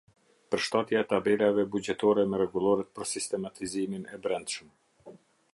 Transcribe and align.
Përshtatja 0.53 1.01
e 1.01 1.05
tabelave 1.11 1.67
buxhetore 1.75 2.25
me 2.31 2.41
rregulloret 2.43 2.91
për 2.97 3.09
sistematizimin 3.13 4.11
e 4.17 4.23
brendshëm. 4.25 4.77